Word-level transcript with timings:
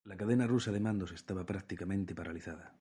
La 0.09 0.15
cadena 0.17 0.47
rusa 0.47 0.71
de 0.71 0.79
mandos 0.79 1.11
estaba 1.11 1.45
prácticamente 1.45 2.15
paralizada. 2.15 2.69